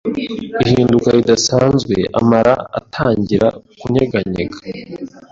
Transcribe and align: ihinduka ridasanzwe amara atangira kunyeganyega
ihinduka 0.63 1.07
ridasanzwe 1.17 1.95
amara 2.19 2.53
atangira 2.79 3.47
kunyeganyega 3.79 4.57